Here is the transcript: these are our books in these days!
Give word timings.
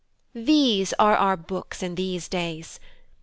these 0.33 0.93
are 0.97 1.15
our 1.15 1.37
books 1.37 1.83
in 1.83 1.93
these 1.93 2.27
days! 2.27 2.79